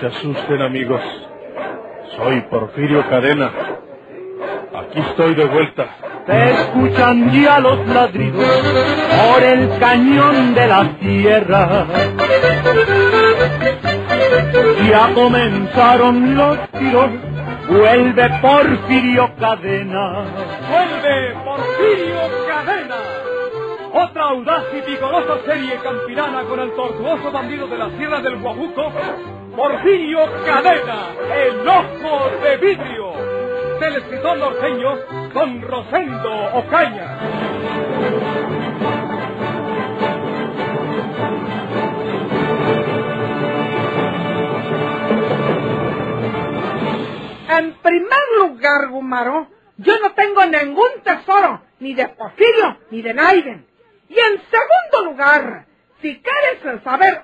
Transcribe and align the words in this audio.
se 0.00 0.06
asusten 0.06 0.62
amigos. 0.62 1.00
Soy 2.16 2.40
Porfirio 2.42 3.08
Cadena. 3.08 3.50
Aquí 4.74 5.00
estoy 5.00 5.34
de 5.34 5.44
vuelta. 5.46 5.86
Se 6.26 6.50
escuchan 6.50 7.30
ya 7.32 7.60
los 7.60 7.86
ladridos 7.86 8.44
por 8.44 9.42
el 9.42 9.78
cañón 9.78 10.54
de 10.54 10.66
la 10.66 10.90
sierra. 11.00 11.86
Ya 14.88 15.14
comenzaron 15.14 16.36
los 16.36 16.58
tiros, 16.70 17.10
vuelve 17.68 18.30
Porfirio 18.40 19.30
Cadena. 19.38 20.24
¡Vuelve 20.68 21.34
Porfirio 21.44 22.20
Cadena! 22.48 23.25
Otra 23.98 24.24
audaz 24.24 24.64
y 24.74 24.90
vigorosa 24.90 25.38
serie 25.46 25.78
campirana 25.82 26.42
con 26.44 26.60
el 26.60 26.70
tortuoso 26.74 27.32
bandido 27.32 27.66
de 27.66 27.78
la 27.78 27.88
Sierra 27.96 28.20
del 28.20 28.36
Guajuco, 28.42 28.92
Porfirio 29.56 30.18
Cadena, 30.44 31.14
el 31.34 31.66
ojo 31.66 32.30
de 32.42 32.56
vidrio, 32.58 33.12
del 33.80 33.96
escritor 33.96 34.36
norteño 34.36 34.98
Don 35.32 35.62
Rosendo 35.62 36.30
Ocaña. 36.56 37.18
En 47.48 47.72
primer 47.82 48.20
lugar, 48.40 48.88
Gumaro, 48.90 49.46
yo 49.78 49.98
no 50.00 50.12
tengo 50.12 50.44
ningún 50.44 51.00
tesoro, 51.02 51.62
ni 51.80 51.94
de 51.94 52.08
Porfirio, 52.08 52.76
ni 52.90 53.00
de 53.00 53.14
Naiden. 53.14 53.75
Y 54.08 54.18
en 54.18 54.40
segundo 54.50 55.10
lugar, 55.12 55.66
si 56.00 56.20
quieres 56.22 56.82
saber 56.82 57.22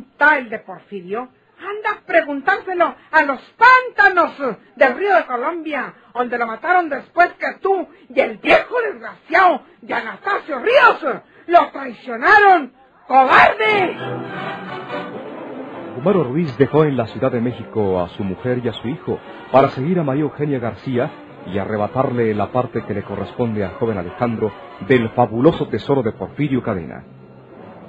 está 0.00 0.38
el 0.38 0.48
de 0.48 0.58
Porfirio, 0.60 1.28
anda 1.58 2.00
a 2.00 2.06
preguntárselo 2.06 2.94
a 3.10 3.22
los 3.22 3.40
pantanos 3.58 4.56
del 4.76 4.96
río 4.96 5.14
de 5.14 5.26
Colombia, 5.26 5.94
donde 6.14 6.38
lo 6.38 6.46
mataron 6.46 6.88
después 6.88 7.28
que 7.34 7.58
tú 7.60 7.86
y 8.08 8.18
el 8.18 8.38
viejo 8.38 8.80
desgraciado 8.80 9.62
de 9.82 9.94
Anastasio 9.94 10.58
Ríos 10.60 11.22
lo 11.46 11.70
traicionaron. 11.70 12.72
¡Cobarde! 13.06 13.96
Gumaro 15.96 16.24
Ruiz 16.24 16.56
dejó 16.56 16.84
en 16.84 16.96
la 16.96 17.06
Ciudad 17.08 17.32
de 17.32 17.40
México 17.40 18.00
a 18.00 18.08
su 18.10 18.24
mujer 18.24 18.60
y 18.64 18.68
a 18.68 18.72
su 18.72 18.88
hijo 18.88 19.18
para 19.52 19.68
seguir 19.70 19.98
a 19.98 20.02
María 20.02 20.22
Eugenia 20.22 20.58
García 20.58 21.10
y 21.52 21.58
arrebatarle 21.58 22.34
la 22.34 22.52
parte 22.52 22.84
que 22.84 22.94
le 22.94 23.02
corresponde 23.02 23.64
al 23.64 23.74
joven 23.74 23.98
Alejandro 23.98 24.52
del 24.86 25.10
fabuloso 25.10 25.68
tesoro 25.68 26.02
de 26.02 26.12
Porfirio 26.12 26.62
Cadena. 26.62 27.04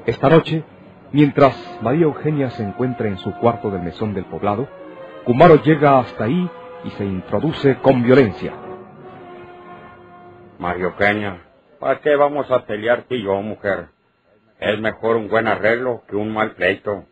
Esta 0.06 0.30
noche, 0.30 0.64
mientras 1.12 1.56
María 1.82 2.06
Eugenia 2.06 2.50
se 2.52 2.64
encuentra 2.64 3.08
en 3.08 3.18
su 3.18 3.34
cuarto 3.36 3.70
del 3.70 3.82
mesón 3.82 4.14
del 4.14 4.26
poblado, 4.26 4.68
Gumaro 5.26 5.62
llega 5.62 6.00
hasta 6.00 6.24
ahí 6.24 6.50
y 6.84 6.90
se 6.92 7.06
introduce 7.06 7.78
con 7.78 8.02
violencia. 8.04 8.54
María 10.58 10.86
Eugenia, 10.86 11.42
¿para 11.80 12.00
qué 12.00 12.16
vamos 12.16 12.50
a 12.52 12.66
pelear 12.66 13.04
tú 13.04 13.16
y 13.16 13.24
yo, 13.24 13.42
mujer? 13.42 13.90
Es 14.60 14.80
mejor 14.80 15.16
un 15.16 15.30
buen 15.30 15.48
arreglo 15.48 16.04
que 16.08 16.16
un 16.16 16.34
mal 16.34 16.52
pleito. 16.52 17.06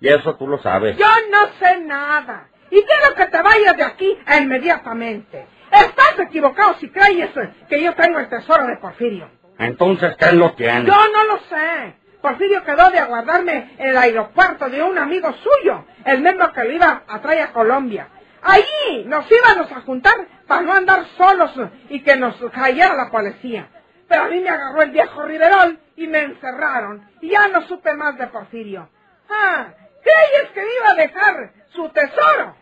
Y 0.00 0.08
eso 0.08 0.34
tú 0.36 0.46
lo 0.46 0.58
sabes. 0.58 0.96
Yo 0.96 1.06
no 1.30 1.46
sé 1.58 1.80
nada. 1.80 2.48
Y 2.70 2.82
quiero 2.82 3.14
que 3.16 3.26
te 3.26 3.42
vayas 3.42 3.76
de 3.76 3.84
aquí 3.84 4.18
inmediatamente. 4.40 5.46
Estás 5.72 6.18
equivocado 6.18 6.74
si 6.78 6.90
crees 6.90 7.30
que 7.68 7.82
yo 7.82 7.94
tengo 7.94 8.18
el 8.18 8.28
tesoro 8.28 8.66
de 8.66 8.76
Porfirio. 8.76 9.28
Entonces, 9.58 10.14
¿qué 10.16 10.32
lo 10.32 10.52
tiene? 10.52 10.84
Yo 10.84 10.94
no 10.94 11.24
lo 11.24 11.38
sé. 11.48 11.94
Porfirio 12.20 12.62
quedó 12.62 12.90
de 12.90 12.98
aguardarme 12.98 13.74
en 13.78 13.88
el 13.88 13.96
aeropuerto 13.96 14.68
de 14.68 14.82
un 14.82 14.96
amigo 14.98 15.32
suyo, 15.32 15.84
el 16.04 16.20
mismo 16.20 16.52
que 16.52 16.64
lo 16.64 16.72
iba 16.72 17.02
a 17.08 17.20
traer 17.20 17.42
a 17.42 17.52
Colombia. 17.52 18.08
Allí 18.42 19.04
nos 19.06 19.24
íbamos 19.30 19.72
a 19.72 19.80
juntar 19.80 20.14
para 20.46 20.62
no 20.62 20.72
andar 20.72 21.04
solos 21.16 21.52
y 21.88 22.00
que 22.02 22.16
nos 22.16 22.36
cayera 22.52 22.94
la 22.94 23.10
policía. 23.10 23.68
Pero 24.08 24.24
a 24.24 24.28
mí 24.28 24.40
me 24.40 24.50
agarró 24.50 24.82
el 24.82 24.90
viejo 24.90 25.22
Riverol 25.22 25.78
y 25.96 26.06
me 26.06 26.20
encerraron 26.20 27.08
y 27.20 27.30
ya 27.30 27.48
no 27.48 27.62
supe 27.62 27.94
más 27.94 28.18
de 28.18 28.26
Porfirio. 28.26 28.88
Ah, 29.30 29.68
¿crees 30.02 30.50
que 30.52 30.60
me 30.60 30.74
iba 30.80 30.90
a 30.90 30.94
dejar 30.94 31.52
su 31.70 31.88
tesoro? 31.88 32.56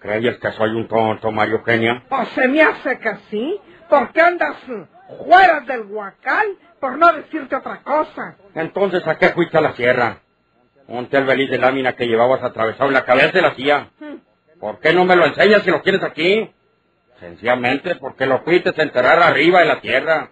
¿Crees 0.00 0.38
que 0.38 0.52
soy 0.52 0.70
un 0.70 0.86
tonto, 0.86 1.30
María 1.32 1.54
Eugenia? 1.54 2.02
Pues 2.08 2.28
se 2.28 2.46
me 2.48 2.62
hace 2.62 2.98
que 2.98 3.16
sí. 3.30 3.60
¿Por 3.88 4.12
qué 4.12 4.20
andas 4.20 4.56
fuera 5.24 5.60
del 5.60 5.82
huacal? 5.86 6.46
Por 6.78 6.98
no 6.98 7.12
decirte 7.12 7.56
otra 7.56 7.82
cosa. 7.82 8.36
Entonces, 8.54 9.06
¿a 9.06 9.16
qué 9.18 9.30
fuiste 9.30 9.58
a 9.58 9.60
la 9.60 9.72
sierra? 9.72 10.18
Ponte 10.86 11.16
el 11.16 11.24
beliz 11.24 11.50
de 11.50 11.58
lámina 11.58 11.94
que 11.94 12.06
llevabas 12.06 12.42
atravesado 12.42 12.86
en 12.88 12.94
la 12.94 13.04
cabeza 13.04 13.32
de 13.32 13.42
la 13.42 13.54
silla. 13.54 13.88
¿Por 14.60 14.78
qué 14.80 14.92
no 14.92 15.04
me 15.04 15.16
lo 15.16 15.26
enseñas 15.26 15.62
si 15.62 15.70
lo 15.70 15.82
quieres 15.82 16.02
aquí? 16.02 16.50
Sencillamente 17.18 17.96
porque 17.96 18.26
lo 18.26 18.40
fuiste 18.42 18.70
a 18.76 18.82
enterrar 18.82 19.20
arriba 19.22 19.60
de 19.60 19.66
la 19.66 19.80
tierra. 19.80 20.30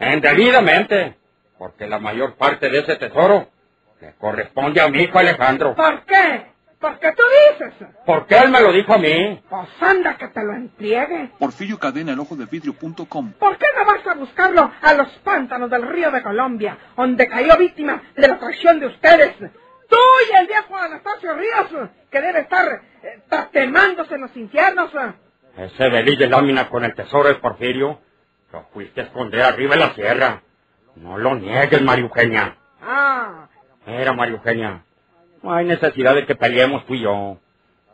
Indebidamente. 0.00 1.16
Porque 1.58 1.88
la 1.88 1.98
mayor 1.98 2.36
parte 2.36 2.70
de 2.70 2.78
ese 2.78 2.96
tesoro 2.96 3.48
le 4.00 4.14
corresponde 4.14 4.80
a 4.80 4.88
mi 4.88 5.02
hijo 5.02 5.18
Alejandro. 5.18 5.74
¿Por 5.74 6.04
qué? 6.04 6.46
Porque 6.80 7.12
tú 7.12 7.22
dices. 7.58 7.74
¿Por 8.06 8.26
qué 8.26 8.38
él 8.38 8.50
me 8.50 8.60
lo 8.60 8.72
dijo 8.72 8.94
a 8.94 8.98
mí? 8.98 9.42
Pues 9.48 9.68
anda 9.80 10.16
que 10.16 10.28
te 10.28 10.44
lo 10.44 10.52
entregue. 10.54 11.30
Porfirio 11.38 11.78
Cadena, 11.78 12.12
el 12.12 12.20
ojo 12.20 12.36
de 12.36 12.46
vidrio.com. 12.46 13.32
¿Por 13.32 13.58
qué 13.58 13.66
no 13.76 13.84
vas 13.84 14.06
a 14.06 14.14
buscarlo 14.14 14.70
a 14.80 14.94
los 14.94 15.08
pantanos 15.24 15.70
del 15.70 15.88
río 15.88 16.10
de 16.12 16.22
Colombia, 16.22 16.78
donde 16.96 17.26
cayó 17.28 17.56
víctima 17.56 18.00
de 18.16 18.28
la 18.28 18.38
traición 18.38 18.78
de 18.78 18.86
ustedes? 18.86 19.36
Tú 19.38 19.96
y 20.30 20.36
el 20.36 20.46
viejo 20.46 20.76
Anastasio 20.76 21.34
Ríos, 21.34 21.90
que 22.10 22.20
debe 22.20 22.40
estar 22.40 22.66
eh, 23.02 23.22
tatemándose 23.28 24.14
en 24.14 24.20
los 24.20 24.36
infiernos. 24.36 24.92
Ese 25.56 25.88
beliz 25.88 26.18
de 26.18 26.28
lámina 26.28 26.68
con 26.68 26.84
el 26.84 26.94
tesoro 26.94 27.28
de 27.28 27.36
Porfirio 27.36 27.98
lo 28.52 28.62
fuiste 28.72 29.00
a 29.00 29.04
esconder 29.04 29.42
arriba 29.42 29.74
en 29.74 29.80
la 29.80 29.94
sierra. 29.94 30.42
No 30.96 31.18
lo 31.18 31.34
niegues, 31.34 31.82
María 31.82 32.04
Eugenia. 32.04 32.56
Ah, 32.82 33.48
Mira, 33.86 34.12
María 34.12 34.34
Eugenia, 34.34 34.82
no 35.42 35.52
hay 35.52 35.64
necesidad 35.66 36.14
de 36.14 36.26
que 36.26 36.34
peleemos 36.34 36.84
tú 36.86 36.94
y 36.94 37.00
yo. 37.02 37.38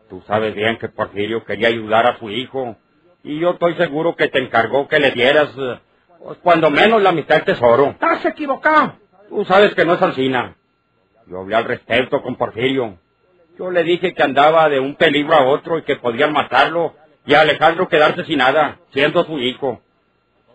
Tú 0.09 0.23
sabes 0.27 0.55
bien 0.55 0.79
que 0.79 0.89
Porfirio 0.89 1.45
quería 1.45 1.69
ayudar 1.69 2.07
a 2.07 2.19
su 2.19 2.31
hijo. 2.31 2.77
Y 3.23 3.39
yo 3.39 3.53
estoy 3.53 3.75
seguro 3.75 4.17
que 4.17 4.29
te 4.29 4.39
encargó 4.39 4.87
que 4.87 4.99
le 4.99 5.11
dieras, 5.11 5.51
eh, 5.57 5.79
pues, 6.23 6.39
cuando 6.43 6.71
menos 6.71 7.03
la 7.03 7.13
mitad 7.13 7.37
del 7.37 7.45
tesoro. 7.45 7.91
estás 7.91 8.25
equivocado. 8.27 8.97
Tú 9.29 9.45
sabes 9.45 9.75
que 9.75 9.85
no 9.85 9.95
es 9.95 10.03
Alcina. 10.03 10.57
Yo 11.27 11.41
hablé 11.41 11.57
al 11.57 11.65
respecto 11.65 12.23
con 12.23 12.37
Porfirio. 12.37 12.99
Yo 13.59 13.71
le 13.71 13.83
dije 13.83 14.15
que 14.15 14.23
andaba 14.23 14.69
de 14.69 14.81
un 14.81 14.97
peligro 14.97 15.35
a 15.35 15.47
otro 15.47 15.79
y 15.79 15.83
que 15.83 15.97
podían 15.97 16.33
matarlo 16.33 16.95
y 17.25 17.35
a 17.35 17.41
Alejandro 17.41 17.89
quedarse 17.89 18.25
sin 18.25 18.39
nada, 18.39 18.79
siendo 18.93 19.25
su 19.25 19.39
hijo. 19.39 19.81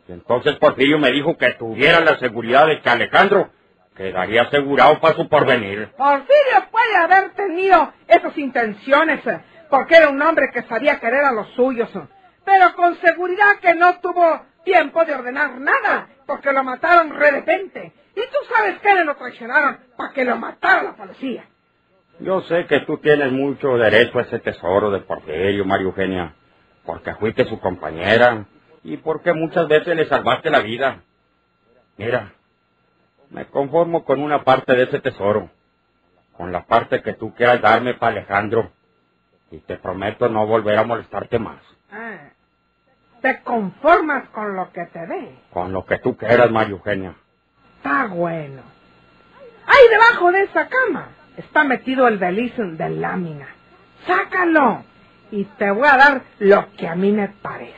Y 0.07 0.11
entonces 0.11 0.55
Porfirio 0.57 0.99
me 0.99 1.11
dijo 1.11 1.37
que 1.37 1.53
tuviera 1.53 2.01
la 2.01 2.19
seguridad 2.19 2.67
de 2.67 2.81
que 2.81 2.89
Alejandro 2.89 3.49
quedaría 3.99 4.43
asegurado 4.43 5.01
para 5.01 5.13
su 5.13 5.27
porvenir. 5.27 5.89
Porfirio 5.97 6.69
puede 6.71 6.95
haber 6.95 7.31
tenido 7.31 7.91
esas 8.07 8.37
intenciones, 8.37 9.27
eh, 9.27 9.41
porque 9.69 9.97
era 9.97 10.07
un 10.07 10.21
hombre 10.21 10.51
que 10.53 10.63
sabía 10.63 11.01
querer 11.01 11.25
a 11.25 11.33
los 11.33 11.49
suyos, 11.49 11.93
eh, 11.93 12.07
pero 12.45 12.73
con 12.75 12.95
seguridad 13.01 13.59
que 13.61 13.75
no 13.75 13.99
tuvo 13.99 14.41
tiempo 14.63 15.03
de 15.03 15.15
ordenar 15.15 15.59
nada, 15.59 16.07
porque 16.25 16.53
lo 16.53 16.63
mataron 16.63 17.09
de 17.09 17.29
repente. 17.29 17.91
Y 18.15 18.21
tú 18.21 18.55
sabes 18.55 18.79
que 18.79 18.95
le 18.95 19.03
lo 19.03 19.15
traicionaron 19.17 19.79
para 19.97 20.13
que 20.13 20.23
lo 20.23 20.37
matara 20.37 20.81
la 20.81 20.95
policía. 20.95 21.43
Yo 22.21 22.39
sé 22.43 22.67
que 22.67 22.79
tú 22.81 22.99
tienes 22.99 23.33
mucho 23.33 23.75
derecho 23.77 24.19
a 24.19 24.21
ese 24.21 24.39
tesoro 24.39 24.91
de 24.91 25.01
Porfirio, 25.01 25.65
María 25.65 25.87
Eugenia, 25.87 26.33
porque 26.85 27.13
fuiste 27.15 27.43
su 27.45 27.59
compañera 27.59 28.45
y 28.81 28.95
porque 28.95 29.33
muchas 29.33 29.67
veces 29.67 29.93
le 29.93 30.05
salvaste 30.05 30.49
la 30.49 30.61
vida. 30.61 31.01
Mira, 31.97 32.31
me 33.29 33.45
conformo 33.47 34.03
con 34.05 34.21
una 34.21 34.43
parte 34.43 34.73
de 34.75 34.83
ese 34.83 34.99
tesoro, 34.99 35.49
con 36.37 36.51
la 36.51 36.65
parte 36.65 37.01
que 37.01 37.13
tú 37.13 37.33
quieras 37.35 37.61
darme 37.61 37.93
para 37.93 38.13
Alejandro, 38.13 38.71
y 39.51 39.59
te 39.59 39.77
prometo 39.77 40.29
no 40.29 40.45
volver 40.47 40.77
a 40.77 40.83
molestarte 40.83 41.39
más, 41.39 41.57
Ah, 41.91 42.29
¿Te 43.21 43.41
conformas 43.41 44.29
con 44.29 44.55
lo 44.55 44.71
que 44.71 44.85
te 44.85 45.05
dé? 45.07 45.35
con 45.51 45.73
lo 45.73 45.85
que 45.85 45.97
tú 45.99 46.15
quieras, 46.15 46.49
María 46.51 46.71
Eugenia. 46.71 47.15
Está 47.77 48.07
bueno. 48.07 48.61
Ahí 49.67 49.87
debajo 49.89 50.31
de 50.31 50.43
esa 50.43 50.67
cama 50.67 51.09
está 51.37 51.63
metido 51.63 52.07
el 52.07 52.17
beliz 52.17 52.53
de 52.57 52.89
lámina. 52.89 53.47
Sácalo 54.07 54.83
y 55.31 55.43
te 55.45 55.69
voy 55.71 55.87
a 55.87 55.97
dar 55.97 56.21
lo 56.39 56.71
que 56.73 56.87
a 56.87 56.95
mí 56.95 57.11
me 57.11 57.27
parece. 57.27 57.75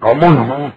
¿Cómo 0.00 0.28
no? 0.30 0.72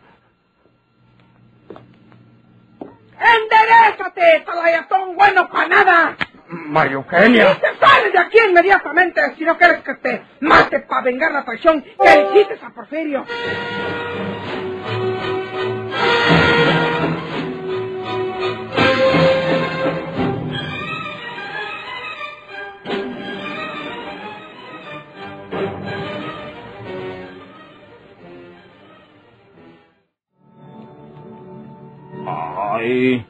¡Enderezate, 3.24 4.44
talayatón 4.46 5.16
bueno 5.16 5.50
para 5.50 5.68
nada! 5.68 6.18
María 6.48 6.92
¡Y 6.92 6.96
Eugenia. 6.96 7.56
te 7.60 7.68
sales 7.80 8.14
de 8.14 8.20
aquí 8.20 8.38
inmediatamente 8.48 9.22
si 9.38 9.44
no 9.46 9.58
quieres 9.58 9.82
que 9.82 9.96
te 9.96 10.24
mate 10.42 10.82
para 10.82 11.02
vengar 11.02 11.32
la 11.32 11.44
traición 11.46 11.82
que 11.82 11.94
le 12.16 12.30
hiciste 12.42 12.60
a 12.66 12.70
Porfirio! 12.70 13.26
Ay, 32.94 33.26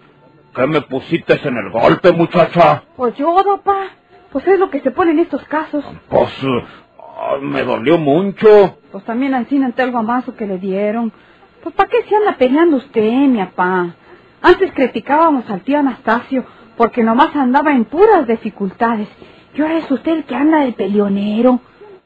¿qué 0.53 0.67
me 0.67 0.81
pusiste 0.81 1.39
en 1.47 1.57
el 1.57 1.71
golpe, 1.71 2.11
muchacha? 2.11 2.83
Pues 2.97 3.15
yodo, 3.15 3.61
pa. 3.61 3.87
Pues 4.31 4.45
es 4.47 4.59
lo 4.59 4.69
que 4.69 4.81
se 4.81 4.91
pone 4.91 5.11
en 5.11 5.19
estos 5.19 5.43
casos. 5.45 5.85
Pues 6.09 6.29
ay, 6.43 7.41
me 7.41 7.63
dolió 7.63 7.97
mucho. 7.97 8.77
Pues 8.91 9.05
también 9.05 9.33
encima 9.33 9.67
ante 9.67 9.83
el 9.83 9.91
guamazo 9.91 10.35
que 10.35 10.45
le 10.47 10.57
dieron. 10.57 11.13
Pues 11.61 11.73
¿para 11.75 11.89
qué 11.89 12.03
se 12.03 12.15
anda 12.15 12.35
peleando 12.37 12.77
usted, 12.77 13.09
mi 13.27 13.37
papá? 13.37 13.95
Antes 14.41 14.73
criticábamos 14.73 15.49
al 15.49 15.61
tío 15.61 15.79
Anastasio 15.79 16.43
porque 16.75 17.03
nomás 17.03 17.33
andaba 17.35 17.71
en 17.71 17.85
puras 17.85 18.27
dificultades. 18.27 19.07
Y 19.53 19.61
ahora 19.61 19.77
es 19.77 19.89
usted 19.89 20.11
el 20.11 20.23
que 20.25 20.35
anda 20.35 20.61
de 20.65 20.73
peleonero. 20.73 21.61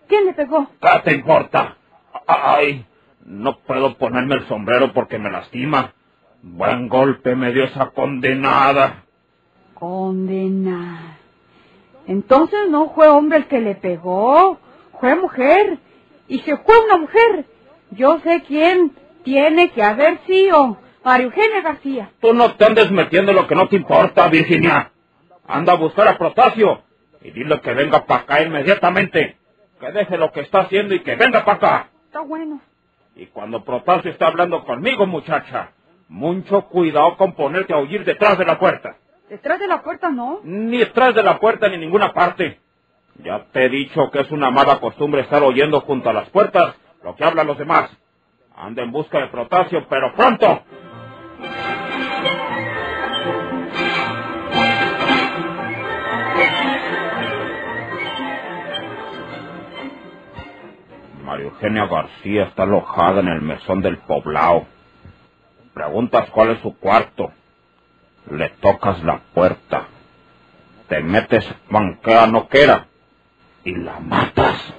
¿Quién 0.07 0.25
le 0.25 0.33
pegó? 0.33 0.68
¿Qué 0.80 1.00
te 1.04 1.15
importa? 1.15 1.77
Ay, 2.27 2.86
no 3.25 3.57
puedo 3.59 3.98
ponerme 3.98 4.36
el 4.36 4.48
sombrero 4.48 4.94
porque 4.94 5.18
me 5.18 5.31
lastima. 5.31 5.94
Buen 6.41 6.87
golpe 6.87 7.35
me 7.35 7.51
dio 7.51 7.65
esa 7.65 7.89
condenada. 7.89 9.03
Condenar. 9.73 11.17
Entonces 12.07 12.69
no 12.69 12.93
fue 12.93 13.07
hombre 13.09 13.39
el 13.39 13.47
que 13.47 13.59
le 13.59 13.75
pegó, 13.75 14.59
fue 14.99 15.15
mujer. 15.15 15.77
Y 16.27 16.39
si 16.39 16.51
fue 16.55 16.85
una 16.85 16.97
mujer, 16.97 17.45
yo 17.91 18.19
sé 18.19 18.43
quién 18.47 18.93
tiene 19.23 19.71
que 19.71 19.83
haber 19.83 20.19
sido. 20.25 20.77
María 21.03 21.25
Eugenia 21.25 21.61
García. 21.61 22.11
Tú 22.19 22.33
no 22.33 22.55
te 22.55 22.65
andes 22.65 22.91
metiendo 22.91 23.31
lo 23.31 23.47
que 23.47 23.55
no 23.55 23.67
te 23.69 23.77
importa, 23.77 24.27
Virginia. 24.27 24.91
Anda 25.47 25.73
a 25.73 25.77
buscar 25.77 26.07
a 26.07 26.17
Protasio 26.17 26.81
y 27.21 27.31
dile 27.31 27.61
que 27.61 27.73
venga 27.73 28.05
para 28.05 28.21
acá 28.21 28.41
inmediatamente. 28.41 29.37
Que 29.79 29.91
deje 29.91 30.17
lo 30.17 30.31
que 30.31 30.41
está 30.41 30.61
haciendo 30.61 30.95
y 30.95 30.99
que 31.01 31.15
venga 31.15 31.45
para 31.45 31.57
acá. 31.57 31.89
Está 32.05 32.21
bueno. 32.21 32.59
Y 33.15 33.27
cuando 33.27 33.63
Protasio 33.63 34.11
está 34.11 34.27
hablando 34.27 34.65
conmigo, 34.65 35.05
muchacha, 35.05 35.71
mucho 36.09 36.63
cuidado 36.68 37.18
con 37.18 37.33
ponerte 37.33 37.74
a 37.74 37.77
huir 37.77 38.04
detrás 38.04 38.38
de 38.38 38.45
la 38.45 38.59
puerta. 38.59 38.98
Detrás 39.30 39.59
de 39.59 39.68
la 39.68 39.81
puerta 39.81 40.09
no. 40.09 40.39
Ni 40.44 40.77
detrás 40.77 41.13
de 41.13 41.24
la 41.24 41.39
puerta 41.39 41.68
ni 41.68 41.75
en 41.75 41.81
ninguna 41.81 42.13
parte. 42.13 42.59
Ya 43.24 43.45
te 43.51 43.65
he 43.65 43.69
dicho 43.69 44.09
que 44.12 44.21
es 44.21 44.31
una 44.31 44.51
mala 44.51 44.80
costumbre 44.80 45.21
estar 45.21 45.44
oyendo 45.44 45.81
junto 45.81 46.09
a 46.09 46.13
las 46.13 46.30
puertas 46.30 46.75
lo 47.04 47.15
que 47.15 47.24
hablan 47.24 47.48
los 47.48 47.57
demás. 47.57 47.89
Anda 48.56 48.83
en 48.83 48.92
busca 48.92 49.19
de 49.19 49.27
Protasio, 49.27 49.86
pero 49.89 50.13
pronto. 50.15 50.63
María 61.24 61.45
Eugenia 61.45 61.86
García 61.88 62.44
está 62.45 62.63
alojada 62.63 63.19
en 63.19 63.27
el 63.27 63.42
mesón 63.42 63.81
del 63.81 63.98
poblado. 63.98 64.65
Preguntas 65.77 66.27
cuál 66.31 66.50
es 66.50 66.59
su 66.62 66.75
cuarto. 66.75 67.31
Le 68.31 68.50
tocas 68.50 69.03
la 69.03 69.19
puerta. 69.35 69.85
Te 70.89 71.03
metes 71.03 71.47
banquera 71.69 72.25
noquera 72.25 72.88
y 73.63 73.75
la 73.75 74.00
matas. 74.00 74.74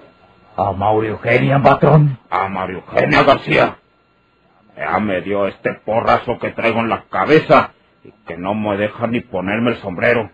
¿A 0.56 0.72
María 0.72 1.10
Eugenia, 1.10 1.62
patrón? 1.62 2.18
A 2.28 2.48
María 2.48 2.78
Eugenia 2.78 3.22
García. 3.22 3.78
Ya 4.76 4.98
me 4.98 5.20
dio 5.20 5.46
este 5.46 5.72
porrazo 5.84 6.36
que 6.40 6.50
traigo 6.50 6.80
en 6.80 6.88
la 6.88 7.04
cabeza 7.04 7.74
y 8.02 8.10
que 8.26 8.36
no 8.36 8.54
me 8.54 8.76
deja 8.76 9.06
ni 9.06 9.20
ponerme 9.20 9.70
el 9.70 9.76
sombrero. 9.76 10.32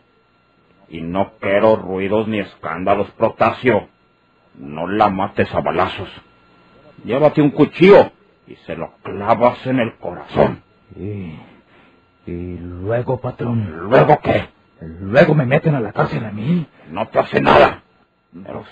Y 0.88 1.02
no 1.02 1.34
quiero 1.40 1.76
ruidos 1.76 2.26
ni 2.26 2.38
escándalos, 2.38 3.10
Protasio. 3.18 3.88
No 4.54 4.86
la 4.86 5.10
mates 5.10 5.54
a 5.54 5.60
balazos. 5.60 6.08
Llévate 7.04 7.42
un 7.42 7.50
cuchillo 7.50 8.12
y 8.46 8.56
se 8.66 8.76
lo 8.76 8.92
clavas 9.02 9.66
en 9.66 9.80
el 9.80 9.94
corazón. 9.96 10.62
Y, 10.96 11.38
y 12.26 12.58
luego, 12.58 13.20
patrón, 13.20 13.88
¿Luego 13.88 14.18
qué? 14.22 14.48
luego 14.80 15.34
me 15.34 15.46
meten 15.46 15.74
a 15.74 15.80
la 15.80 15.92
cárcel 15.92 16.24
a 16.24 16.30
mí. 16.30 16.66
No 16.90 17.08
te 17.08 17.18
hace 17.18 17.40
nada. 17.40 17.82
Pero 18.32 18.64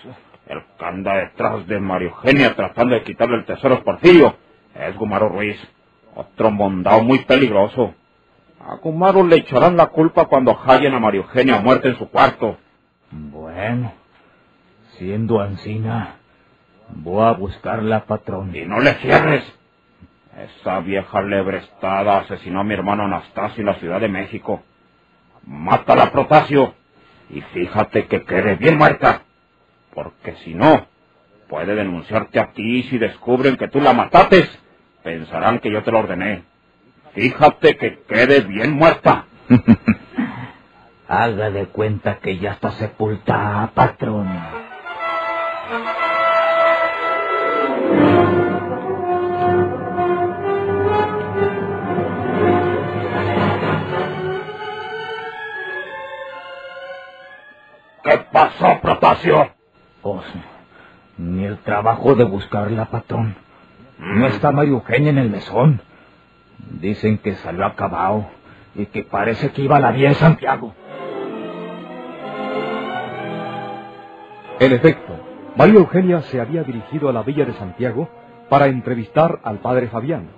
el 0.46 0.62
que 0.78 0.84
anda 0.84 1.14
detrás 1.16 1.66
de 1.66 1.80
María 1.80 2.08
Eugenia 2.08 2.54
tratando 2.54 2.94
de 2.94 3.02
quitarle 3.04 3.36
el 3.36 3.44
tesoro 3.44 3.82
Porfirio 3.84 4.36
es 4.74 4.96
Gumaro 4.96 5.28
Ruiz, 5.28 5.56
otro 6.14 6.50
mondao 6.50 7.02
muy 7.02 7.20
peligroso. 7.24 7.94
A 8.60 8.76
Gumaro 8.76 9.24
le 9.26 9.36
echarán 9.36 9.76
la 9.76 9.86
culpa 9.86 10.26
cuando 10.26 10.54
hallen 10.54 10.94
a 10.94 11.00
María 11.00 11.20
Eugenia 11.22 11.60
muerta 11.60 11.88
en 11.88 11.96
su 11.98 12.08
cuarto. 12.10 12.58
Bueno, 13.10 13.92
siendo 14.98 15.40
ansina, 15.40 16.16
voy 16.88 17.24
a 17.24 17.32
buscarla, 17.32 18.04
patrón. 18.06 18.54
Y 18.54 18.64
no 18.64 18.80
le 18.80 18.94
cierres. 18.94 19.44
Esa 20.36 20.80
vieja 20.80 21.22
lebrestada 21.22 22.18
asesinó 22.20 22.60
a 22.60 22.64
mi 22.64 22.74
hermano 22.74 23.04
Anastasio 23.04 23.60
en 23.60 23.66
la 23.66 23.74
Ciudad 23.74 24.00
de 24.00 24.08
México. 24.08 24.62
Mátala, 25.44 26.10
Protasio. 26.12 26.74
Y 27.30 27.40
fíjate 27.40 28.06
que 28.06 28.24
quede 28.24 28.56
bien 28.56 28.78
muerta. 28.78 29.22
Porque 29.94 30.36
si 30.44 30.54
no, 30.54 30.86
puede 31.48 31.74
denunciarte 31.74 32.40
a 32.40 32.52
ti 32.52 32.84
si 32.84 32.98
descubren 32.98 33.56
que 33.56 33.68
tú 33.68 33.80
la 33.80 33.92
matates. 33.92 34.48
Pensarán 35.02 35.58
que 35.58 35.70
yo 35.70 35.82
te 35.82 35.92
lo 35.92 35.98
ordené. 36.00 36.44
Fíjate 37.14 37.76
que 37.76 38.02
quede 38.08 38.40
bien 38.40 38.72
muerta. 38.72 39.26
Haga 41.08 41.50
de 41.50 41.66
cuenta 41.66 42.20
que 42.20 42.38
ya 42.38 42.52
está 42.52 42.70
sepultada, 42.72 43.72
patrón. 43.74 44.61
¿Qué 58.12 58.18
pasó, 58.30 58.78
Protasio? 58.82 59.52
Pues, 60.02 60.26
ni 61.16 61.46
el 61.46 61.56
trabajo 61.60 62.14
de 62.14 62.24
buscarla, 62.24 62.84
patrón. 62.90 63.34
No 63.98 64.26
está 64.26 64.52
María 64.52 64.72
Eugenia 64.72 65.08
en 65.08 65.16
el 65.16 65.30
mesón. 65.30 65.80
Dicen 66.58 67.16
que 67.16 67.36
salió 67.36 67.64
acabado 67.64 68.26
y 68.74 68.84
que 68.84 69.02
parece 69.02 69.50
que 69.52 69.62
iba 69.62 69.78
a 69.78 69.80
la 69.80 69.92
vía 69.92 70.10
de 70.10 70.14
Santiago. 70.16 70.74
En 74.60 74.72
efecto, 74.72 75.18
María 75.56 75.76
Eugenia 75.76 76.20
se 76.20 76.38
había 76.38 76.64
dirigido 76.64 77.08
a 77.08 77.14
la 77.14 77.22
villa 77.22 77.46
de 77.46 77.54
Santiago 77.54 78.10
para 78.50 78.66
entrevistar 78.66 79.40
al 79.42 79.60
padre 79.60 79.88
Fabián. 79.88 80.28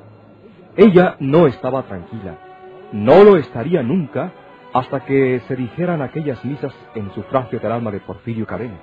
Ella 0.76 1.16
no 1.18 1.48
estaba 1.48 1.82
tranquila, 1.82 2.38
no 2.92 3.24
lo 3.24 3.36
estaría 3.36 3.82
nunca 3.82 4.30
hasta 4.74 5.04
que 5.04 5.40
se 5.46 5.54
dijeran 5.54 6.02
aquellas 6.02 6.44
misas 6.44 6.74
en 6.96 7.10
sufragio 7.14 7.60
del 7.60 7.70
alma 7.70 7.92
de 7.92 8.00
Porfirio 8.00 8.44
Cadena. 8.44 8.76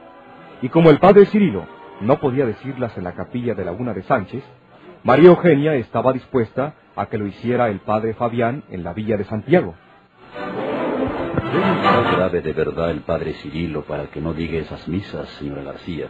Y 0.62 0.70
como 0.70 0.90
el 0.90 1.00
padre 1.00 1.26
Cirilo 1.26 1.66
no 2.00 2.18
podía 2.18 2.46
decirlas 2.46 2.98
en 2.98 3.04
la 3.04 3.12
capilla 3.12 3.54
de 3.56 3.66
Laguna 3.66 3.94
de 3.94 4.02
Sánchez, 4.04 4.42
María 5.04 5.30
Eugenia 5.30 5.76
estaba 5.76 6.14
dispuesta 6.14 6.76
a 6.96 7.08
que 7.08 7.18
lo 7.18 7.28
hiciera 7.28 7.68
el 7.68 7.82
padre 7.82 8.14
Fabián 8.14 8.64
en 8.70 8.86
la 8.86 8.94
villa 8.94 9.18
de 9.18 9.26
Santiago. 9.26 9.76
¿No 11.54 11.60
está 11.60 12.12
grave 12.16 12.42
de 12.42 12.54
verdad 12.54 12.90
el 12.92 13.02
padre 13.02 13.34
Cirilo 13.34 13.84
para 13.84 14.06
que 14.06 14.22
no 14.22 14.34
diga 14.34 14.60
esas 14.60 14.88
misas, 14.88 15.28
señora 15.32 15.64
García? 15.64 16.08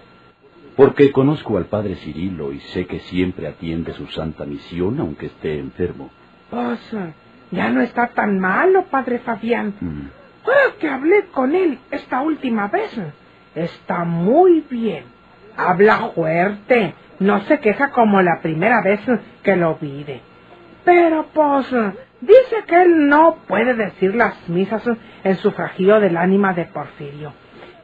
Porque 0.76 1.12
conozco 1.12 1.58
al 1.58 1.66
padre 1.66 1.96
Cirilo 1.96 2.54
y 2.54 2.60
sé 2.60 2.86
que 2.86 3.00
siempre 3.00 3.48
atiende 3.48 3.94
su 3.94 4.06
santa 4.08 4.46
misión 4.46 5.00
aunque 5.00 5.26
esté 5.26 5.58
enfermo. 5.58 6.12
Pues 6.52 6.80
ya 7.52 7.70
no 7.70 7.82
está 7.82 8.08
tan 8.08 8.40
malo, 8.40 8.86
padre 8.86 9.20
Fabián. 9.20 9.74
Mm. 9.80 10.22
Ahora 10.44 10.76
que 10.80 10.90
hablé 10.90 11.26
con 11.32 11.54
él 11.54 11.78
esta 11.92 12.22
última 12.22 12.68
vez, 12.68 12.92
está 13.54 14.04
muy 14.04 14.66
bien. 14.70 15.04
Habla 15.56 16.12
fuerte, 16.16 16.96
no 17.20 17.42
se 17.42 17.60
queja 17.60 17.92
como 17.92 18.22
la 18.22 18.40
primera 18.42 18.82
vez 18.82 19.02
que 19.44 19.56
lo 19.56 19.76
vi. 19.76 20.06
Pero 20.84 21.28
pues 21.34 21.68
dice 22.22 22.64
que 22.66 22.82
él 22.82 23.08
no 23.08 23.36
puede 23.48 23.76
decir 23.76 24.16
las 24.16 24.50
misas 24.50 24.84
en 25.24 25.36
sufragio 25.36 26.00
del 26.00 26.18
ánima 26.18 26.54
de 26.54 26.66
Porfirio. 26.66 27.34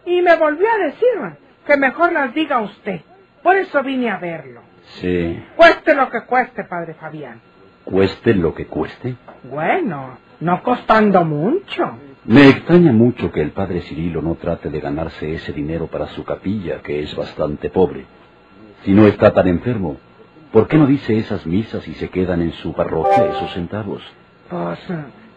Y 0.06 0.22
me 0.22 0.36
volvió 0.38 0.68
a 0.68 0.86
decir 0.86 1.38
que 1.66 1.78
mejor 1.78 2.14
las 2.14 2.34
diga 2.34 2.62
usted. 2.62 3.02
Por 3.44 3.56
eso 3.58 3.84
vine 3.84 4.10
a 4.10 4.18
verlo. 4.18 4.62
Sí, 5.02 5.44
Cueste 5.56 5.94
lo 5.94 6.10
que 6.10 6.22
cueste, 6.26 6.64
padre 6.64 6.94
Fabián. 6.94 7.42
Cueste 7.88 8.34
lo 8.34 8.54
que 8.54 8.66
cueste. 8.66 9.16
Bueno, 9.44 10.18
no 10.42 10.62
costando 10.62 11.24
mucho. 11.24 11.98
Me 12.26 12.50
extraña 12.50 12.92
mucho 12.92 13.32
que 13.32 13.42
el 13.42 13.52
padre 13.52 13.80
Cirilo 13.80 14.22
no 14.22 14.36
trate 14.36 14.70
de 14.70 14.82
ganarse 14.82 15.34
ese 15.34 15.54
dinero 15.54 15.88
para 15.88 16.08
su 16.08 16.26
capilla, 16.26 16.82
que 16.82 17.02
es 17.02 17.16
bastante 17.16 17.70
pobre. 17.70 18.06
Si 18.84 18.92
no 18.92 19.08
está 19.08 19.34
tan 19.34 19.48
enfermo, 19.48 19.96
¿por 20.52 20.68
qué 20.68 20.78
no 20.78 20.86
dice 20.86 21.18
esas 21.18 21.46
misas 21.46 21.88
y 21.88 21.94
se 21.94 22.10
quedan 22.10 22.42
en 22.42 22.52
su 22.52 22.74
parroquia 22.74 23.26
esos 23.28 23.54
centavos? 23.54 24.04
Pues, 24.50 24.80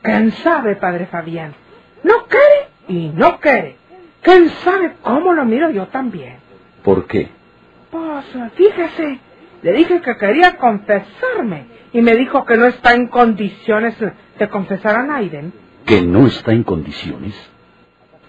¿quién 0.02 0.33
sabe, 0.33 0.75
padre 0.75 1.07
Fabián? 1.07 1.54
No 2.02 2.26
quiere 2.26 2.69
y 2.88 3.12
no 3.14 3.38
quiere. 3.38 3.76
¿Quién 4.23 4.49
sabe 4.49 4.95
cómo 5.02 5.33
lo 5.33 5.45
miro 5.45 5.71
yo 5.71 5.87
también? 5.87 6.38
¿Por 6.83 7.07
qué? 7.07 7.28
Pues, 7.92 8.25
fíjese, 8.57 9.21
le 9.62 9.73
dije 9.73 10.00
que 10.00 10.16
quería 10.16 10.57
confesarme 10.57 11.80
y 11.92 12.02
me 12.02 12.14
dijo 12.14 12.44
que 12.44 12.56
no 12.56 12.66
está 12.66 12.94
en 12.94 13.09
condiciones 13.09 13.97
¿Te 14.40 14.49
confesará 14.49 15.02
Naiden? 15.02 15.52
¿Que 15.85 16.00
no 16.00 16.26
está 16.26 16.52
en 16.52 16.62
condiciones? 16.62 17.35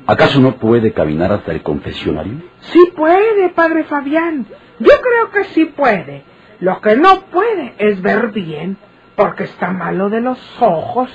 ¿Acaso 0.05 0.41
no 0.41 0.57
puede 0.57 0.91
caminar 0.91 1.31
hasta 1.31 1.53
el 1.53 1.63
confesionario? 1.63 2.41
Sí 2.59 2.91
puede, 2.95 3.47
padre 3.49 3.85
Fabián. 3.85 4.45
Yo 4.79 4.91
creo 5.01 5.31
que 5.31 5.45
sí 5.53 5.65
puede. 5.65 6.23
Lo 6.59 6.81
que 6.81 6.97
no 6.97 7.21
puede 7.31 7.75
es 7.77 8.01
ver 8.01 8.31
bien, 8.31 8.75
porque 9.15 9.45
está 9.45 9.71
malo 9.71 10.09
de 10.09 10.19
los 10.19 10.37
ojos. 10.61 11.11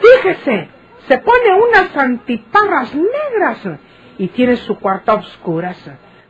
Fíjese, 0.00 0.68
se 1.06 1.18
pone 1.18 1.62
unas 1.68 1.96
antiparras 1.96 2.92
negras 2.94 3.78
y 4.18 4.26
tiene 4.28 4.56
su 4.56 4.80
cuarto 4.80 5.12
a 5.12 5.16
oscuras, 5.16 5.78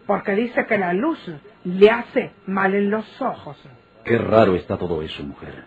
porque 0.07 0.33
dice 0.33 0.67
que 0.67 0.77
la 0.77 0.93
luz 0.93 1.19
le 1.65 1.91
hace 1.91 2.33
mal 2.47 2.75
en 2.75 2.91
los 2.91 3.23
ojos. 3.23 3.57
Qué 4.05 4.19
raro 4.19 4.55
está 4.57 4.77
todo 4.77 5.03
eso, 5.03 5.23
mujer. 5.23 5.65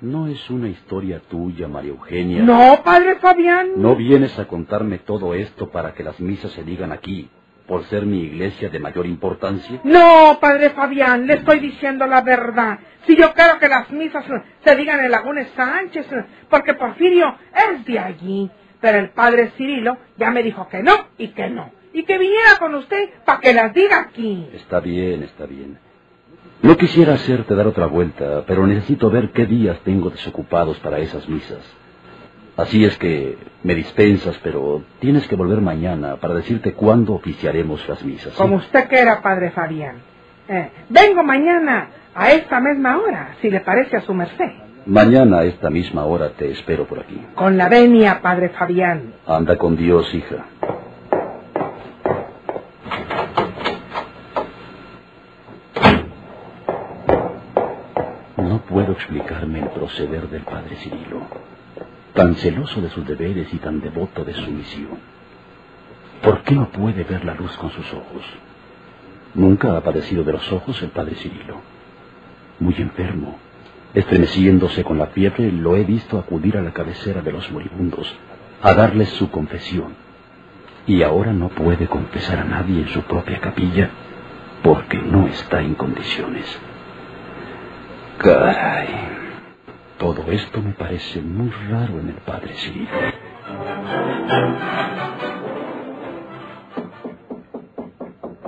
¿No 0.00 0.26
es 0.26 0.50
una 0.50 0.68
historia 0.68 1.20
tuya, 1.20 1.66
María 1.66 1.90
Eugenia? 1.90 2.42
No, 2.42 2.82
padre 2.84 3.16
Fabián. 3.16 3.70
¿No 3.76 3.96
vienes 3.96 4.38
a 4.38 4.46
contarme 4.46 4.98
todo 4.98 5.34
esto 5.34 5.70
para 5.70 5.94
que 5.94 6.02
las 6.02 6.20
misas 6.20 6.52
se 6.52 6.62
digan 6.62 6.92
aquí, 6.92 7.30
por 7.66 7.84
ser 7.84 8.04
mi 8.04 8.20
iglesia 8.20 8.68
de 8.68 8.78
mayor 8.78 9.06
importancia? 9.06 9.80
No, 9.84 10.38
padre 10.40 10.70
Fabián, 10.70 11.26
le 11.26 11.34
estoy 11.34 11.60
diciendo 11.60 12.06
la 12.06 12.20
verdad. 12.20 12.78
Si 13.06 13.16
yo 13.16 13.32
quiero 13.32 13.58
que 13.58 13.68
las 13.68 13.90
misas 13.90 14.24
se 14.62 14.76
digan 14.76 15.00
en 15.04 15.10
Lagunes 15.10 15.48
Sánchez, 15.56 16.06
porque 16.50 16.74
Porfirio 16.74 17.36
es 17.70 17.84
de 17.84 17.98
allí. 17.98 18.50
Pero 18.80 18.98
el 18.98 19.10
padre 19.10 19.52
Cirilo 19.56 19.96
ya 20.18 20.30
me 20.30 20.42
dijo 20.42 20.68
que 20.68 20.82
no 20.82 20.92
y 21.16 21.28
que 21.28 21.48
no. 21.48 21.72
Y 21.94 22.02
que 22.02 22.18
viniera 22.18 22.58
con 22.58 22.74
usted 22.74 23.08
para 23.24 23.40
que 23.40 23.54
las 23.54 23.72
diga 23.72 24.00
aquí. 24.00 24.50
Está 24.52 24.80
bien, 24.80 25.22
está 25.22 25.46
bien. 25.46 25.78
No 26.64 26.78
quisiera 26.78 27.12
hacerte 27.12 27.54
dar 27.54 27.66
otra 27.66 27.84
vuelta, 27.84 28.42
pero 28.46 28.66
necesito 28.66 29.10
ver 29.10 29.32
qué 29.32 29.44
días 29.44 29.78
tengo 29.84 30.08
desocupados 30.08 30.78
para 30.78 30.98
esas 30.98 31.28
misas. 31.28 31.58
Así 32.56 32.86
es 32.86 32.96
que 32.96 33.36
me 33.62 33.74
dispensas, 33.74 34.40
pero 34.42 34.82
tienes 34.98 35.28
que 35.28 35.36
volver 35.36 35.60
mañana 35.60 36.16
para 36.16 36.32
decirte 36.32 36.72
cuándo 36.72 37.12
oficiaremos 37.12 37.86
las 37.86 38.02
misas. 38.02 38.32
¿sí? 38.32 38.38
Como 38.38 38.56
usted 38.56 38.88
quiera, 38.88 39.20
padre 39.20 39.50
Fabián. 39.50 39.96
Eh, 40.48 40.70
vengo 40.88 41.22
mañana 41.22 41.88
a 42.14 42.30
esta 42.32 42.58
misma 42.60 42.96
hora, 42.96 43.34
si 43.42 43.50
le 43.50 43.60
parece 43.60 43.98
a 43.98 44.00
su 44.00 44.14
merced. 44.14 44.50
Mañana 44.86 45.40
a 45.40 45.44
esta 45.44 45.68
misma 45.68 46.06
hora 46.06 46.30
te 46.30 46.50
espero 46.50 46.86
por 46.86 47.00
aquí. 47.00 47.20
Con 47.34 47.58
la 47.58 47.68
venia, 47.68 48.22
padre 48.22 48.48
Fabián. 48.48 49.12
Anda 49.26 49.58
con 49.58 49.76
Dios, 49.76 50.14
hija. 50.14 50.46
No 58.36 58.58
puedo 58.68 58.83
explicarme 58.94 59.60
el 59.60 59.68
proceder 59.68 60.28
del 60.28 60.42
padre 60.42 60.76
Cirilo, 60.76 61.26
tan 62.14 62.34
celoso 62.36 62.80
de 62.80 62.90
sus 62.90 63.06
deberes 63.06 63.52
y 63.52 63.58
tan 63.58 63.80
devoto 63.80 64.24
de 64.24 64.34
su 64.34 64.50
misión. 64.50 64.98
¿Por 66.22 66.42
qué 66.42 66.54
no 66.54 66.70
puede 66.70 67.04
ver 67.04 67.24
la 67.24 67.34
luz 67.34 67.56
con 67.56 67.70
sus 67.70 67.92
ojos? 67.92 68.24
Nunca 69.34 69.76
ha 69.76 69.82
padecido 69.82 70.24
de 70.24 70.32
los 70.32 70.50
ojos 70.52 70.80
el 70.82 70.90
padre 70.90 71.16
Cirilo. 71.16 71.60
Muy 72.60 72.74
enfermo, 72.78 73.36
estremeciéndose 73.92 74.84
con 74.84 74.98
la 74.98 75.08
fiebre, 75.08 75.52
lo 75.52 75.76
he 75.76 75.84
visto 75.84 76.18
acudir 76.18 76.56
a 76.56 76.62
la 76.62 76.72
cabecera 76.72 77.20
de 77.20 77.32
los 77.32 77.50
moribundos 77.50 78.14
a 78.62 78.72
darles 78.72 79.10
su 79.10 79.30
confesión. 79.30 79.94
Y 80.86 81.02
ahora 81.02 81.32
no 81.32 81.48
puede 81.48 81.86
confesar 81.86 82.38
a 82.38 82.44
nadie 82.44 82.80
en 82.80 82.88
su 82.88 83.02
propia 83.02 83.40
capilla 83.40 83.90
porque 84.62 84.96
no 84.98 85.26
está 85.26 85.60
en 85.60 85.74
condiciones. 85.74 86.46
Caray. 88.18 88.88
Todo 89.98 90.30
esto 90.30 90.60
me 90.60 90.72
parece 90.72 91.20
muy 91.20 91.50
raro 91.70 92.00
en 92.00 92.08
el 92.08 92.14
padre 92.16 92.54
Cirilo. 92.54 92.88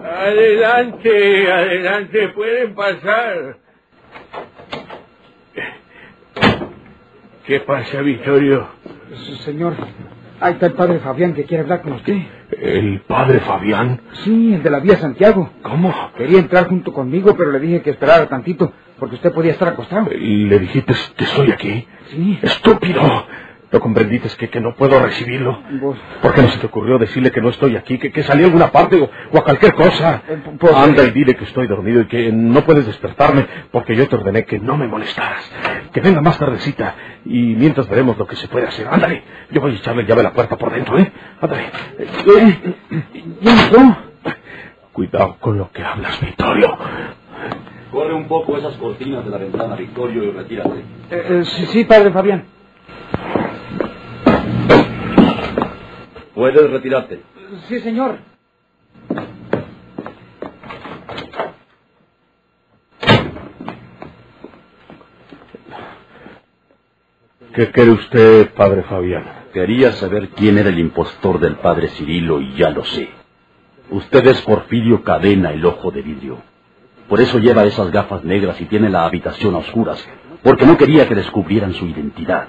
Adelante, 0.03 1.53
adelante, 1.53 2.29
pueden 2.29 2.75
pasar. 2.75 3.59
¿Qué 7.47 7.61
pasa, 7.61 8.01
Vittorio? 8.03 8.67
Señor, 9.45 9.75
ahí 10.41 10.55
está 10.55 10.67
el 10.67 10.73
padre 10.73 10.99
Fabián 10.99 11.33
que 11.33 11.45
quiere 11.45 11.63
hablar 11.63 11.83
con 11.83 11.93
usted. 11.93 12.17
¿El 12.51 13.03
padre 13.03 13.41
Fabián? 13.41 14.01
Sí, 14.25 14.55
el 14.55 14.63
de 14.63 14.71
la 14.71 14.81
vía 14.81 14.97
Santiago. 14.97 15.51
¿Cómo? 15.63 15.93
Quería 16.17 16.41
entrar 16.41 16.67
junto 16.69 16.93
conmigo, 16.93 17.37
pero 17.37 17.53
le 17.53 17.61
dije 17.61 17.83
que 17.83 17.91
esperara 17.91 18.27
tantito, 18.27 18.73
porque 18.99 19.17
usted 19.17 19.33
podía 19.33 19.53
estar 19.53 19.69
acostado. 19.69 20.09
¿Le 20.11 20.59
dijiste 20.59 20.95
que 21.17 21.25
estoy 21.25 21.53
aquí? 21.53 21.87
Sí. 22.11 22.39
¡Estúpido! 22.43 23.27
¿No 23.73 23.81
comprendiste 23.81 24.29
que, 24.39 24.49
que 24.49 24.61
no 24.61 24.75
puedo 24.77 24.99
recibirlo? 25.01 25.61
Vos- 25.83 25.99
¿Por 26.23 26.33
qué 26.35 26.43
no 26.43 26.49
se 26.51 26.59
te 26.61 26.67
ocurrió 26.67 26.99
decirle 26.99 27.33
que 27.33 27.41
no 27.41 27.49
estoy 27.49 27.77
aquí, 27.77 27.99
que, 27.99 28.13
que 28.13 28.23
salí 28.23 28.45
a 28.45 28.47
alguna 28.47 28.71
parte 28.71 28.97
o, 28.97 29.11
o 29.33 29.39
a 29.39 29.43
cualquier 29.45 29.75
cosa? 29.75 30.23
Eh, 30.29 30.39
pues, 30.59 30.73
Anda 30.75 31.03
eh, 31.03 31.09
y 31.09 31.11
dile 31.11 31.35
que 31.35 31.45
estoy 31.45 31.67
dormido 31.67 32.03
y 32.03 32.07
que 32.07 32.31
no 32.33 32.65
puedes 32.65 32.87
despertarme 32.87 33.45
porque 33.73 33.97
yo 33.97 34.09
te 34.09 34.15
ordené 34.17 34.45
que 34.45 34.61
no 34.61 34.77
me 34.77 34.87
molestaras. 34.87 35.51
Que 35.93 36.01
venga 36.01 36.21
más 36.23 36.39
tardecita 36.39 36.95
y 37.25 37.57
mientras 37.57 37.89
veremos 37.89 38.17
lo 38.17 38.27
que 38.27 38.37
se 38.37 38.47
puede 38.47 38.69
hacer. 38.69 38.87
Ándale, 38.89 39.25
yo 39.51 39.61
voy 39.61 39.73
a 39.73 39.77
echarle 39.77 40.05
llave 40.07 40.21
a 40.21 40.25
la 40.25 40.33
puerta 40.33 40.57
por 40.57 40.73
dentro, 40.73 40.97
¿eh? 40.99 41.13
Ándale. 41.41 41.65
Eh, 41.99 42.75
¿Ya 43.43 43.65
entró? 43.65 43.97
Cuidado 44.93 45.37
con 45.41 45.59
lo 45.59 45.71
que 45.73 45.83
hablas, 45.83 46.21
Vittorio. 46.21 46.79
Corre 47.91 48.15
un 48.15 48.27
poco 48.27 48.57
esas 48.57 48.75
cortinas 48.77 49.25
de 49.25 49.31
la 49.31 49.39
ventana, 49.39 49.77
Victorio, 49.77 50.25
y 50.25 50.31
retírate. 50.31 50.79
Eh, 50.79 50.85
eh, 51.11 51.43
sí, 51.45 51.67
sí, 51.67 51.85
padre 51.85 52.11
Fabián. 52.11 52.45
Puedes 56.35 56.71
retirarte. 56.71 57.21
Sí, 57.69 57.81
señor. 57.81 58.19
¿Qué 67.55 67.71
quiere 67.71 67.93
usted, 67.93 68.53
padre 68.53 68.83
Fabián? 68.83 69.25
Quería 69.55 69.93
saber 69.93 70.29
quién 70.29 70.59
era 70.59 70.69
el 70.69 70.79
impostor 70.79 71.41
del 71.41 71.57
padre 71.57 71.89
Cirilo 71.89 72.43
y 72.43 72.55
ya 72.57 72.69
lo 72.69 72.85
sé. 72.85 73.09
Usted 73.91 74.27
es 74.27 74.43
Porfirio 74.43 75.03
Cadena, 75.03 75.53
el 75.53 75.65
ojo 75.65 75.91
de 75.91 76.03
vidrio. 76.03 76.56
Por 77.09 77.21
eso 77.21 77.39
lleva 77.39 77.65
esas 77.65 77.91
gafas 77.93 78.25
negras 78.25 78.61
y 78.61 78.65
tiene 78.65 78.91
la 78.91 79.05
habitación 79.05 79.55
a 79.55 79.59
oscuras, 79.59 80.05
porque 80.43 80.67
no 80.67 80.77
quería 80.77 81.09
que 81.09 81.15
descubrieran 81.15 81.73
su 81.75 81.87
identidad. 81.87 82.49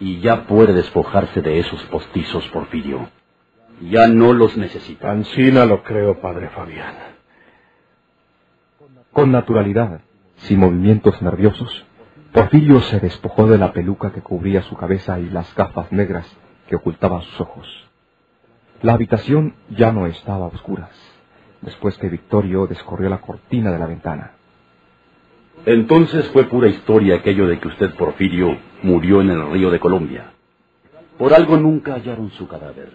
Y 0.00 0.20
ya 0.20 0.46
puede 0.46 0.72
despojarse 0.72 1.42
de 1.42 1.60
esos 1.60 1.80
postizos, 1.84 2.46
Porfirio. 2.48 3.08
Ya 3.80 4.08
no 4.08 4.32
los 4.32 4.56
necesita. 4.56 5.10
Ancina 5.10 5.64
lo 5.64 5.82
creo, 5.82 6.20
padre 6.20 6.48
Fabián. 6.48 6.94
Con 9.12 9.30
naturalidad, 9.30 10.00
sin 10.36 10.58
movimientos 10.58 11.20
nerviosos, 11.22 11.84
Porfirio 12.32 12.80
se 12.80 12.98
despojó 12.98 13.46
de 13.46 13.58
la 13.58 13.72
peluca 13.72 14.10
que 14.12 14.22
cubría 14.22 14.62
su 14.62 14.76
cabeza 14.76 15.20
y 15.20 15.28
las 15.28 15.54
gafas 15.54 15.92
negras 15.92 16.26
que 16.66 16.76
ocultaban 16.76 17.22
sus 17.22 17.40
ojos. 17.42 17.68
La 18.80 18.94
habitación 18.94 19.54
ya 19.70 19.92
no 19.92 20.06
estaba 20.06 20.46
a 20.46 20.48
oscuras, 20.48 20.90
después 21.62 21.96
que 21.98 22.08
Victorio 22.08 22.66
descorrió 22.66 23.08
la 23.08 23.20
cortina 23.20 23.72
de 23.72 23.78
la 23.78 23.86
ventana. 23.86 24.32
Entonces 25.64 26.28
fue 26.30 26.44
pura 26.44 26.68
historia 26.68 27.16
aquello 27.16 27.46
de 27.46 27.58
que 27.58 27.68
usted, 27.68 27.94
Porfirio, 27.94 28.58
murió 28.82 29.20
en 29.20 29.30
el 29.30 29.50
río 29.50 29.70
de 29.70 29.80
Colombia. 29.80 30.32
Por 31.16 31.32
algo 31.32 31.56
nunca 31.56 31.94
hallaron 31.94 32.30
su 32.32 32.48
cadáver, 32.48 32.90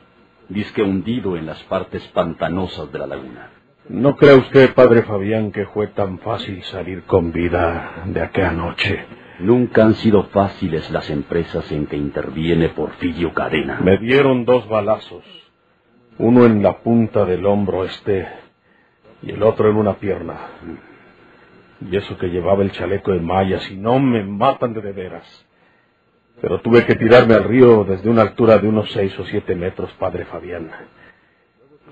disque 0.49 0.81
hundido 0.81 1.37
en 1.37 1.45
las 1.45 1.61
partes 1.63 2.05
pantanosas 2.09 2.91
de 2.91 2.99
la 2.99 3.07
laguna. 3.07 3.49
¿No 3.89 4.17
cree 4.17 4.33
usted, 4.33 4.73
padre 4.73 5.03
Fabián, 5.03 5.51
que 5.51 5.65
fue 5.67 5.87
tan 5.87 6.19
fácil 6.19 6.61
salir 6.63 7.03
con 7.03 7.31
vida 7.31 8.03
de 8.07 8.21
aquella 8.21 8.51
noche? 8.51 9.05
Nunca 9.39 9.85
han 9.85 9.93
sido 9.93 10.23
fáciles 10.23 10.91
las 10.91 11.09
empresas 11.09 11.71
en 11.71 11.85
que 11.85 11.95
interviene 11.95 12.69
Porfirio 12.69 13.33
Cadena. 13.33 13.79
Me 13.81 13.97
dieron 13.97 14.43
dos 14.43 14.67
balazos. 14.67 15.23
Uno 16.17 16.45
en 16.45 16.63
la 16.63 16.79
punta 16.79 17.23
del 17.23 17.45
hombro 17.45 17.85
este 17.85 18.27
y 19.21 19.31
el 19.31 19.43
otro 19.43 19.69
en 19.69 19.77
una 19.77 19.97
pierna. 19.97 20.35
Y 21.89 21.95
eso 21.95 22.17
que 22.17 22.27
llevaba 22.27 22.63
el 22.63 22.71
chaleco 22.71 23.11
de 23.11 23.19
mallas 23.19 23.69
y 23.69 23.77
no 23.77 23.99
me 23.99 24.23
matan 24.23 24.73
de 24.73 24.81
de 24.81 24.91
veras. 24.91 25.45
Pero 26.41 26.61
tuve 26.61 26.85
que 26.85 26.95
tirarme 26.95 27.33
al 27.33 27.43
río 27.43 27.83
desde 27.83 28.09
una 28.09 28.21
altura 28.21 28.59
de 28.59 28.67
unos 28.67 28.91
seis 28.91 29.17
o 29.19 29.25
siete 29.25 29.55
metros, 29.55 29.91
padre 29.93 30.25
Fabián. 30.25 30.69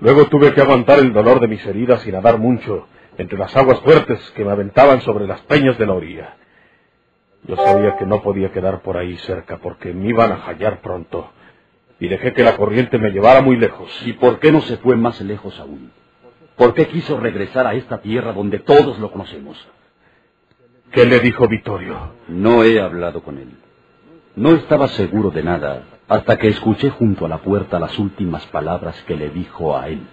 Luego 0.00 0.26
tuve 0.26 0.52
que 0.52 0.60
aguantar 0.60 0.98
el 0.98 1.12
dolor 1.12 1.40
de 1.40 1.48
mis 1.48 1.64
heridas 1.66 2.06
y 2.06 2.12
nadar 2.12 2.38
mucho 2.38 2.86
entre 3.18 3.38
las 3.38 3.56
aguas 3.56 3.80
fuertes 3.80 4.20
que 4.32 4.44
me 4.44 4.52
aventaban 4.52 5.00
sobre 5.00 5.26
las 5.26 5.40
peñas 5.42 5.78
de 5.78 5.86
la 5.86 5.94
orilla. 5.94 6.36
Yo 7.44 7.56
sabía 7.56 7.96
que 7.96 8.06
no 8.06 8.22
podía 8.22 8.52
quedar 8.52 8.82
por 8.82 8.96
ahí 8.96 9.16
cerca 9.18 9.58
porque 9.58 9.92
me 9.92 10.08
iban 10.08 10.32
a 10.32 10.36
hallar 10.36 10.80
pronto. 10.80 11.30
Y 11.98 12.08
dejé 12.08 12.32
que 12.32 12.42
la 12.42 12.56
corriente 12.56 12.98
me 12.98 13.10
llevara 13.10 13.40
muy 13.40 13.56
lejos. 13.56 13.90
¿Y 14.04 14.12
por 14.14 14.38
qué 14.38 14.52
no 14.52 14.60
se 14.60 14.76
fue 14.78 14.96
más 14.96 15.20
lejos 15.22 15.58
aún? 15.58 15.92
¿Por 16.56 16.74
qué 16.74 16.88
quiso 16.88 17.18
regresar 17.18 17.66
a 17.66 17.74
esta 17.74 17.98
tierra 18.00 18.32
donde 18.32 18.58
todos 18.58 18.98
lo 18.98 19.10
conocemos? 19.10 19.56
¿Qué 20.90 21.04
le 21.04 21.20
dijo 21.20 21.46
Vittorio? 21.48 22.14
No 22.28 22.64
he 22.64 22.80
hablado 22.80 23.22
con 23.22 23.38
él. 23.38 23.50
No 24.36 24.52
estaba 24.52 24.88
seguro 24.88 25.30
de 25.30 25.42
nada 25.42 25.82
hasta 26.08 26.38
que 26.38 26.48
escuché 26.48 26.90
junto 26.90 27.26
a 27.26 27.28
la 27.28 27.38
puerta 27.38 27.78
las 27.78 27.98
últimas 27.98 28.46
palabras 28.46 29.02
que 29.06 29.16
le 29.16 29.30
dijo 29.30 29.76
a 29.76 29.88
él. 29.88 30.06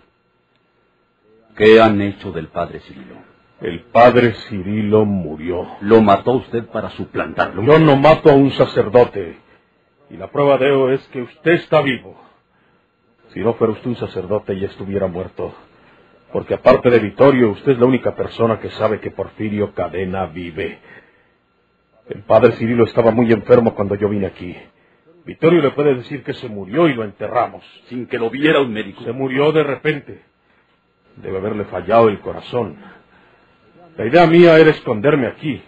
¿Qué 1.56 1.80
han 1.80 2.02
hecho 2.02 2.32
del 2.32 2.48
padre 2.48 2.80
Cirilo? 2.82 3.16
El 3.62 3.82
padre 3.84 4.34
Cirilo 4.50 5.06
murió. 5.06 5.68
¿Lo 5.82 6.02
mató 6.02 6.34
usted 6.34 6.66
para 6.66 6.90
suplantarlo? 6.92 7.64
Yo 7.64 7.80
no 7.80 7.96
mato 7.96 8.30
a 8.30 8.34
un 8.34 8.52
sacerdote. 8.52 9.38
Y 10.10 10.18
la 10.18 10.30
prueba 10.30 10.58
de 10.58 10.68
ello 10.68 10.90
es 10.90 11.08
que 11.10 11.22
usted 11.22 11.52
está 11.54 11.82
vivo. 11.82 12.20
Si 13.34 13.40
no 13.40 13.54
fuera 13.54 13.74
usted 13.74 13.88
un 13.88 13.96
sacerdote, 13.96 14.60
ya 14.60 14.68
estuviera 14.68 15.08
muerto. 15.08 15.54
Porque 16.34 16.56
aparte 16.56 16.90
de 16.90 16.98
Vittorio, 16.98 17.52
usted 17.52 17.74
es 17.74 17.80
la 17.80 17.86
única 17.86 18.16
persona 18.16 18.60
que 18.60 18.72
sabe 18.72 19.00
que 19.00 19.12
Porfirio 19.12 19.72
Cadena 19.76 20.26
vive. 20.26 20.80
El 22.10 22.24
padre 22.24 22.54
Cirilo 22.54 22.86
estaba 22.86 23.12
muy 23.12 23.32
enfermo 23.32 23.76
cuando 23.76 23.94
yo 23.94 24.10
vine 24.10 24.26
aquí. 24.26 24.58
Vittorio 25.26 25.62
le 25.62 25.70
puede 25.72 25.94
decir 25.94 26.24
que 26.24 26.34
se 26.34 26.50
murió 26.50 26.88
y 26.90 26.96
lo 26.96 27.04
enterramos. 27.04 27.64
Sin 27.88 28.08
que 28.08 28.18
lo 28.18 28.32
viera 28.32 28.62
un 28.62 28.74
médico. 28.74 29.04
Se 29.04 29.12
murió 29.12 29.52
de 29.52 29.64
repente. 29.64 30.24
Debe 31.18 31.38
haberle 31.38 31.66
fallado 31.66 32.10
el 32.10 32.20
corazón. 32.20 32.78
La 33.96 34.08
idea 34.08 34.26
mía 34.26 34.58
era 34.58 34.72
esconderme 34.72 35.28
aquí. 35.28 35.62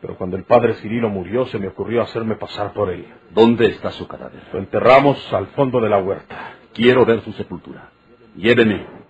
Pero 0.00 0.16
cuando 0.16 0.36
el 0.36 0.42
padre 0.42 0.74
Cirilo 0.74 1.10
murió, 1.10 1.46
se 1.46 1.60
me 1.60 1.68
ocurrió 1.68 2.02
hacerme 2.02 2.34
pasar 2.34 2.72
por 2.72 2.90
él. 2.90 3.06
¿Dónde 3.30 3.66
está 3.66 3.92
su 3.92 4.08
cadáver? 4.08 4.42
Lo 4.52 4.58
enterramos 4.58 5.32
al 5.32 5.46
fondo 5.48 5.80
de 5.80 5.88
la 5.88 5.98
huerta. 5.98 6.54
Quiero 6.74 7.06
ver 7.06 7.20
su 7.20 7.32
sepultura. 7.34 7.90
Lléveme. 8.34 9.01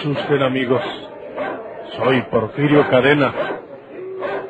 Asusten, 0.00 0.42
amigos. 0.42 0.82
Soy 1.96 2.22
Porfirio 2.22 2.88
Cadena. 2.88 3.34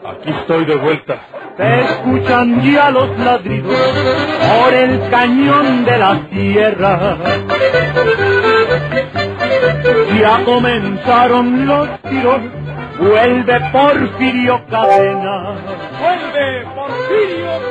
Aquí 0.07 0.31
estoy 0.31 0.65
de 0.65 0.77
vuelta. 0.77 1.21
Se 1.57 1.81
escuchan 1.81 2.63
ya 2.63 2.91
los 2.91 3.19
ladridos 3.19 3.75
por 3.75 4.73
el 4.73 5.11
cañón 5.11 5.85
de 5.85 5.99
la 5.99 6.21
tierra. 6.31 7.17
Ya 10.21 10.45
comenzaron 10.45 11.67
los 11.67 11.89
tiros, 12.03 12.41
vuelve 12.99 13.61
Porfirio 13.73 14.65
Cadena. 14.71 15.55
¡Vuelve 16.01 16.65
Porfirio 16.75 17.47
Cadena! 17.47 17.70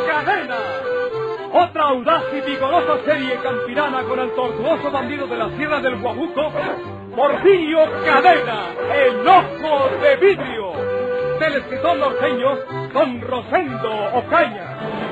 Otra 1.51 1.83
audaz 1.83 2.23
y 2.31 2.41
vigorosa 2.41 3.03
serie 3.05 3.35
campirana 3.41 4.03
con 4.03 4.19
el 4.19 4.31
tortuoso 4.35 4.91
bandido 4.91 5.25
de 5.25 5.35
la 5.35 5.49
Sierra 5.57 5.79
del 5.79 5.99
Guajuco, 5.99 6.51
Porfirio 7.15 7.79
Cadena, 8.05 8.67
el 8.93 9.27
ojo 9.27 9.89
de 9.99 10.15
vidrio, 10.17 10.71
del 11.39 11.55
escritor 11.55 11.97
norteño 11.97 12.55
Don 12.93 13.21
Rosendo 13.21 13.91
Ocaña. 14.13 15.08